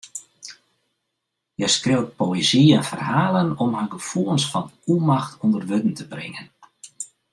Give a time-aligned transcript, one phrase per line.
[1.57, 6.47] Hja skriuwt poëzy en ferhalen om har gefoelens fan ûnmacht ûnder wurden te bringen.